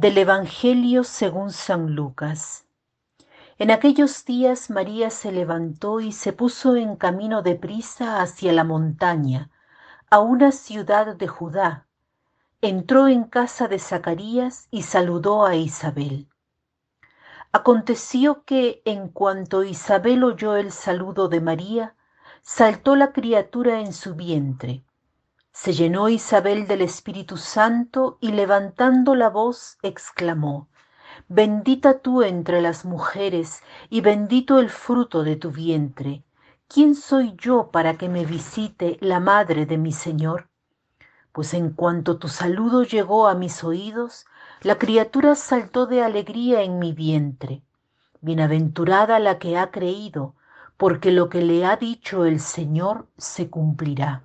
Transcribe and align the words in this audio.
Del 0.00 0.16
Evangelio 0.16 1.04
según 1.04 1.52
San 1.52 1.94
Lucas. 1.94 2.64
En 3.58 3.70
aquellos 3.70 4.24
días 4.24 4.70
María 4.70 5.10
se 5.10 5.30
levantó 5.30 6.00
y 6.00 6.12
se 6.12 6.32
puso 6.32 6.74
en 6.76 6.96
camino 6.96 7.42
de 7.42 7.54
prisa 7.54 8.22
hacia 8.22 8.54
la 8.54 8.64
montaña, 8.64 9.50
a 10.08 10.20
una 10.20 10.52
ciudad 10.52 11.14
de 11.16 11.28
Judá. 11.28 11.86
Entró 12.62 13.08
en 13.08 13.24
casa 13.24 13.68
de 13.68 13.78
Zacarías 13.78 14.68
y 14.70 14.84
saludó 14.84 15.44
a 15.44 15.54
Isabel. 15.54 16.30
Aconteció 17.52 18.44
que 18.44 18.80
en 18.86 19.08
cuanto 19.10 19.64
Isabel 19.64 20.24
oyó 20.24 20.56
el 20.56 20.72
saludo 20.72 21.28
de 21.28 21.42
María, 21.42 21.94
saltó 22.40 22.96
la 22.96 23.12
criatura 23.12 23.80
en 23.80 23.92
su 23.92 24.14
vientre 24.14 24.82
se 25.52 25.72
llenó 25.72 26.08
Isabel 26.08 26.66
del 26.66 26.80
Espíritu 26.80 27.36
Santo 27.36 28.18
y 28.20 28.32
levantando 28.32 29.14
la 29.14 29.28
voz 29.28 29.78
exclamó, 29.82 30.68
Bendita 31.28 31.98
tú 31.98 32.22
entre 32.22 32.60
las 32.60 32.84
mujeres 32.84 33.62
y 33.88 34.00
bendito 34.00 34.58
el 34.58 34.70
fruto 34.70 35.22
de 35.22 35.36
tu 35.36 35.50
vientre. 35.50 36.24
¿Quién 36.68 36.94
soy 36.94 37.34
yo 37.36 37.70
para 37.70 37.96
que 37.96 38.08
me 38.08 38.24
visite 38.24 38.96
la 39.00 39.20
madre 39.20 39.66
de 39.66 39.76
mi 39.76 39.92
Señor? 39.92 40.48
Pues 41.32 41.52
en 41.54 41.70
cuanto 41.70 42.18
tu 42.18 42.28
saludo 42.28 42.84
llegó 42.84 43.28
a 43.28 43.34
mis 43.34 43.62
oídos, 43.64 44.26
la 44.62 44.78
criatura 44.78 45.34
saltó 45.34 45.86
de 45.86 46.02
alegría 46.02 46.62
en 46.62 46.78
mi 46.78 46.92
vientre. 46.92 47.62
Bienaventurada 48.20 49.18
la 49.18 49.38
que 49.38 49.58
ha 49.58 49.70
creído, 49.70 50.34
porque 50.76 51.10
lo 51.10 51.28
que 51.28 51.42
le 51.42 51.64
ha 51.64 51.76
dicho 51.76 52.24
el 52.24 52.40
Señor 52.40 53.06
se 53.16 53.50
cumplirá. 53.50 54.24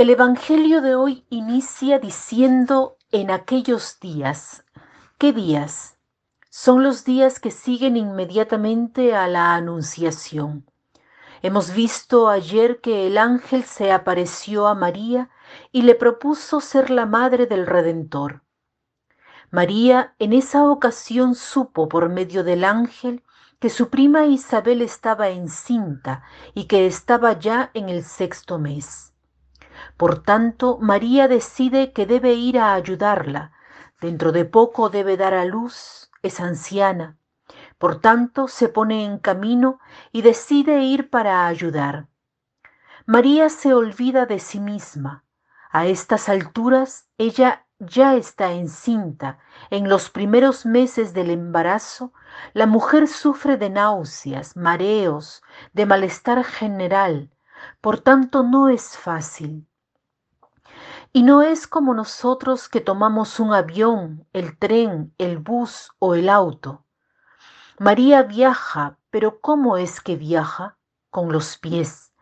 El 0.00 0.08
Evangelio 0.08 0.80
de 0.80 0.94
hoy 0.94 1.26
inicia 1.28 1.98
diciendo 1.98 2.96
en 3.12 3.30
aquellos 3.30 4.00
días. 4.00 4.64
¿Qué 5.18 5.34
días? 5.34 5.98
Son 6.48 6.82
los 6.82 7.04
días 7.04 7.38
que 7.38 7.50
siguen 7.50 7.98
inmediatamente 7.98 9.14
a 9.14 9.28
la 9.28 9.54
Anunciación. 9.54 10.64
Hemos 11.42 11.74
visto 11.74 12.30
ayer 12.30 12.80
que 12.80 13.06
el 13.08 13.18
ángel 13.18 13.64
se 13.64 13.92
apareció 13.92 14.68
a 14.68 14.74
María 14.74 15.28
y 15.70 15.82
le 15.82 15.94
propuso 15.94 16.62
ser 16.62 16.88
la 16.88 17.04
madre 17.04 17.44
del 17.44 17.66
Redentor. 17.66 18.40
María 19.50 20.14
en 20.18 20.32
esa 20.32 20.64
ocasión 20.64 21.34
supo 21.34 21.90
por 21.90 22.08
medio 22.08 22.42
del 22.42 22.64
ángel 22.64 23.22
que 23.58 23.68
su 23.68 23.90
prima 23.90 24.24
Isabel 24.24 24.80
estaba 24.80 25.28
encinta 25.28 26.22
y 26.54 26.64
que 26.68 26.86
estaba 26.86 27.38
ya 27.38 27.70
en 27.74 27.90
el 27.90 28.02
sexto 28.02 28.58
mes. 28.58 29.10
Por 29.96 30.22
tanto, 30.22 30.78
María 30.78 31.28
decide 31.28 31.92
que 31.92 32.06
debe 32.06 32.34
ir 32.34 32.58
a 32.58 32.74
ayudarla. 32.74 33.52
Dentro 34.00 34.32
de 34.32 34.44
poco 34.44 34.88
debe 34.88 35.16
dar 35.16 35.34
a 35.34 35.44
luz, 35.44 36.10
es 36.22 36.40
anciana. 36.40 37.18
Por 37.78 38.00
tanto, 38.00 38.48
se 38.48 38.68
pone 38.68 39.04
en 39.04 39.18
camino 39.18 39.80
y 40.12 40.22
decide 40.22 40.82
ir 40.82 41.10
para 41.10 41.46
ayudar. 41.46 42.06
María 43.06 43.48
se 43.48 43.74
olvida 43.74 44.26
de 44.26 44.38
sí 44.38 44.60
misma. 44.60 45.24
A 45.70 45.86
estas 45.86 46.28
alturas, 46.28 47.08
ella 47.18 47.66
ya 47.78 48.14
está 48.14 48.52
encinta. 48.52 49.38
En 49.70 49.88
los 49.88 50.10
primeros 50.10 50.66
meses 50.66 51.14
del 51.14 51.30
embarazo, 51.30 52.12
la 52.52 52.66
mujer 52.66 53.08
sufre 53.08 53.56
de 53.56 53.70
náuseas, 53.70 54.56
mareos, 54.56 55.42
de 55.72 55.86
malestar 55.86 56.44
general. 56.44 57.30
Por 57.80 58.00
tanto, 58.00 58.42
no 58.42 58.68
es 58.68 58.96
fácil. 58.96 59.66
Y 61.12 61.24
no 61.24 61.42
es 61.42 61.66
como 61.66 61.92
nosotros 61.92 62.68
que 62.68 62.80
tomamos 62.80 63.40
un 63.40 63.52
avión, 63.52 64.26
el 64.32 64.56
tren, 64.56 65.12
el 65.18 65.38
bus 65.38 65.90
o 65.98 66.14
el 66.14 66.28
auto. 66.28 66.84
María 67.80 68.22
viaja, 68.22 68.96
pero 69.10 69.40
¿cómo 69.40 69.76
es 69.76 70.00
que 70.00 70.14
viaja? 70.14 70.76
Con 71.10 71.32
los 71.32 71.58
pies. 71.58 72.12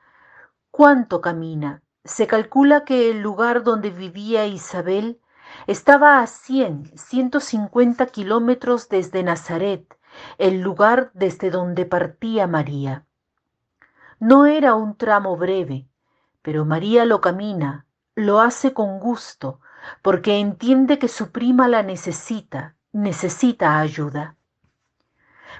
¿Cuánto 0.71 1.21
camina? 1.21 1.83
Se 2.05 2.27
calcula 2.27 2.87
que 2.87 3.11
el 3.11 3.21
lugar 3.21 3.63
donde 3.63 3.91
vivía 3.91 4.47
Isabel 4.47 5.21
estaba 5.67 6.21
a 6.21 6.27
100, 6.27 6.97
150 6.97 8.07
kilómetros 8.07 8.89
desde 8.89 9.23
Nazaret, 9.23 9.99
el 10.39 10.61
lugar 10.61 11.11
desde 11.13 11.51
donde 11.51 11.85
partía 11.85 12.47
María. 12.47 13.05
No 14.19 14.47
era 14.47 14.75
un 14.75 14.97
tramo 14.97 15.37
breve, 15.37 15.89
pero 16.41 16.65
María 16.65 17.05
lo 17.05 17.21
camina, 17.21 17.85
lo 18.19 18.41
hace 18.41 18.75
con 18.75 18.99
gusto, 18.99 19.61
porque 20.03 20.39
entiende 20.39 20.99
que 20.99 21.07
su 21.07 21.31
prima 21.31 21.69
la 21.69 21.85
necesita, 21.85 22.75
necesita 22.93 23.79
ayuda. 23.79 24.35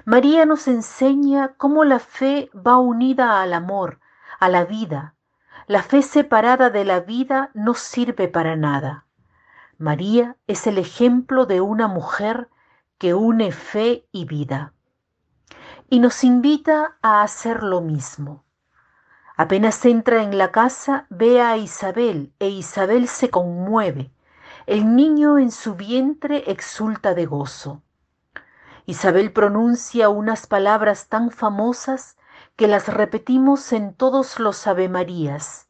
María 0.03 0.45
nos 0.45 0.67
enseña 0.67 1.53
cómo 1.55 1.85
la 1.85 1.99
fe 1.99 2.49
va 2.53 2.77
unida 2.77 3.41
al 3.41 3.53
amor, 3.53 4.01
a 4.39 4.49
la 4.49 4.65
vida. 4.65 5.15
La 5.67 5.83
fe 5.83 6.01
separada 6.01 6.69
de 6.69 6.83
la 6.83 6.99
vida 6.99 7.49
no 7.53 7.75
sirve 7.75 8.27
para 8.27 8.57
nada. 8.57 9.05
María 9.77 10.35
es 10.45 10.67
el 10.67 10.77
ejemplo 10.77 11.45
de 11.45 11.61
una 11.61 11.87
mujer 11.87 12.49
que 12.97 13.13
une 13.13 13.53
fe 13.53 14.05
y 14.11 14.25
vida. 14.25 14.73
Y 15.89 15.99
nos 15.99 16.25
invita 16.25 16.97
a 17.01 17.21
hacer 17.21 17.63
lo 17.63 17.79
mismo. 17.79 18.43
Apenas 19.41 19.85
entra 19.85 20.21
en 20.21 20.37
la 20.37 20.51
casa, 20.51 21.05
ve 21.09 21.41
a 21.41 21.55
Isabel 21.55 22.33
e 22.39 22.49
Isabel 22.49 23.07
se 23.07 23.29
conmueve. 23.29 24.11
El 24.65 24.97
niño 24.97 25.37
en 25.37 25.51
su 25.51 25.75
vientre 25.75 26.43
exulta 26.51 27.13
de 27.13 27.25
gozo. 27.25 27.81
Isabel 28.85 29.31
pronuncia 29.31 30.09
unas 30.09 30.45
palabras 30.45 31.07
tan 31.07 31.31
famosas 31.31 32.17
que 32.57 32.67
las 32.67 32.89
repetimos 32.89 33.71
en 33.71 33.93
todos 33.93 34.39
los 34.39 34.67
Avemarías. 34.67 35.69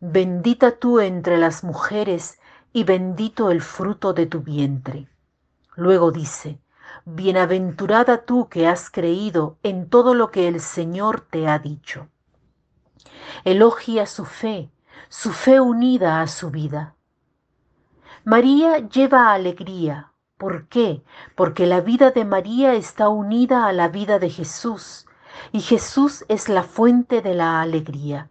Bendita 0.00 0.72
tú 0.72 0.98
entre 0.98 1.38
las 1.38 1.62
mujeres 1.62 2.40
y 2.72 2.82
bendito 2.82 3.52
el 3.52 3.62
fruto 3.62 4.12
de 4.12 4.26
tu 4.26 4.40
vientre. 4.40 5.06
Luego 5.76 6.10
dice, 6.10 6.58
Bienaventurada 7.04 8.24
tú 8.24 8.48
que 8.48 8.66
has 8.66 8.90
creído 8.90 9.56
en 9.62 9.88
todo 9.88 10.14
lo 10.14 10.32
que 10.32 10.48
el 10.48 10.58
Señor 10.58 11.20
te 11.20 11.46
ha 11.46 11.60
dicho 11.60 12.08
elogia 13.44 14.06
su 14.06 14.24
fe, 14.24 14.70
su 15.08 15.32
fe 15.32 15.60
unida 15.60 16.20
a 16.20 16.26
su 16.26 16.50
vida. 16.50 16.94
María 18.24 18.78
lleva 18.78 19.32
alegría. 19.32 20.12
¿Por 20.38 20.66
qué? 20.68 21.04
Porque 21.36 21.66
la 21.66 21.80
vida 21.80 22.10
de 22.10 22.24
María 22.24 22.74
está 22.74 23.08
unida 23.08 23.66
a 23.66 23.72
la 23.72 23.88
vida 23.88 24.18
de 24.18 24.30
Jesús 24.30 25.06
y 25.52 25.60
Jesús 25.60 26.24
es 26.28 26.48
la 26.48 26.62
fuente 26.62 27.22
de 27.22 27.34
la 27.34 27.60
alegría. 27.60 28.30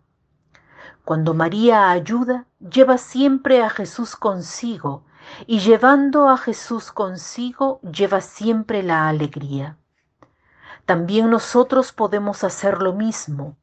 Cuando 1.05 1.33
María 1.33 1.91
ayuda, 1.91 2.47
lleva 2.59 2.97
siempre 2.97 3.61
a 3.61 3.69
Jesús 3.69 4.15
consigo 4.15 5.05
y 5.47 5.59
llevando 5.59 6.29
a 6.29 6.37
Jesús 6.37 6.91
consigo, 6.91 7.79
lleva 7.81 8.21
siempre 8.21 8.83
la 8.83 9.07
alegría. 9.07 9.77
También 10.85 11.29
nosotros 11.29 11.93
podemos 11.93 12.43
hacer 12.43 12.81
lo 12.81 12.93
mismo 12.93 13.57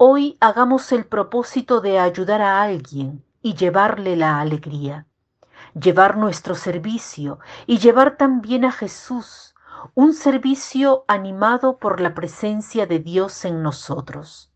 Hoy 0.00 0.36
hagamos 0.38 0.92
el 0.92 1.06
propósito 1.06 1.80
de 1.80 1.98
ayudar 1.98 2.40
a 2.40 2.62
alguien 2.62 3.24
y 3.42 3.54
llevarle 3.54 4.14
la 4.14 4.38
alegría, 4.38 5.08
llevar 5.74 6.16
nuestro 6.16 6.54
servicio 6.54 7.40
y 7.66 7.78
llevar 7.78 8.16
también 8.16 8.64
a 8.64 8.70
Jesús, 8.70 9.56
un 9.96 10.14
servicio 10.14 11.04
animado 11.08 11.78
por 11.78 12.00
la 12.00 12.14
presencia 12.14 12.86
de 12.86 13.00
Dios 13.00 13.44
en 13.44 13.60
nosotros. 13.60 14.52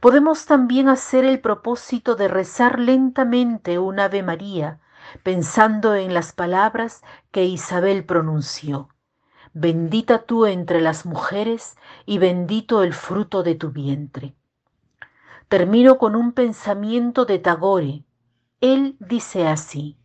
Podemos 0.00 0.44
también 0.46 0.88
hacer 0.88 1.24
el 1.24 1.40
propósito 1.40 2.16
de 2.16 2.26
rezar 2.26 2.80
lentamente 2.80 3.78
un 3.78 4.00
Ave 4.00 4.24
María, 4.24 4.80
pensando 5.22 5.94
en 5.94 6.14
las 6.14 6.32
palabras 6.32 7.02
que 7.30 7.44
Isabel 7.44 8.04
pronunció 8.04 8.88
bendita 9.58 10.18
tú 10.18 10.44
entre 10.44 10.82
las 10.82 11.06
mujeres 11.06 11.78
y 12.04 12.18
bendito 12.18 12.82
el 12.82 12.92
fruto 12.92 13.42
de 13.42 13.54
tu 13.54 13.70
vientre. 13.70 14.34
Termino 15.48 15.96
con 15.96 16.14
un 16.14 16.32
pensamiento 16.32 17.24
de 17.24 17.38
Tagore. 17.38 18.04
Él 18.60 18.96
dice 19.00 19.48
así, 19.48 19.96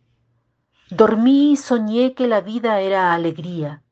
dormí 0.88 1.52
y 1.52 1.56
soñé 1.56 2.14
que 2.14 2.28
la 2.28 2.40
vida 2.40 2.80
era 2.80 3.12
alegría, 3.12 3.82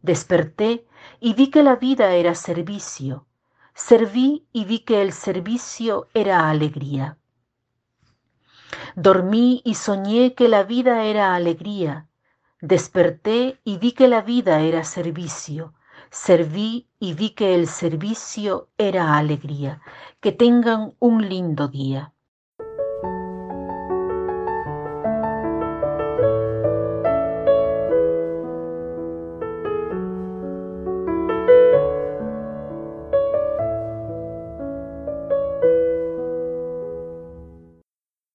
desperté 0.00 0.86
y 1.20 1.34
vi 1.34 1.50
que 1.50 1.62
la 1.62 1.76
vida 1.76 2.14
era 2.14 2.34
servicio, 2.34 3.26
serví 3.74 4.46
y 4.50 4.64
vi 4.64 4.78
que 4.78 5.02
el 5.02 5.12
servicio 5.12 6.08
era 6.14 6.48
alegría. 6.48 7.18
Dormí 8.96 9.60
y 9.62 9.74
soñé 9.74 10.32
que 10.34 10.48
la 10.48 10.62
vida 10.62 11.04
era 11.04 11.34
alegría, 11.34 12.08
Desperté 12.62 13.60
y 13.62 13.76
vi 13.76 13.92
que 13.92 14.08
la 14.08 14.22
vida 14.22 14.60
era 14.60 14.84
servicio. 14.84 15.74
Serví 16.10 16.88
y 16.98 17.12
vi 17.12 17.30
que 17.30 17.54
el 17.54 17.66
servicio 17.66 18.70
era 18.78 19.18
alegría. 19.18 19.82
Que 20.20 20.32
tengan 20.32 20.94
un 20.98 21.28
lindo 21.28 21.68
día. 21.68 22.11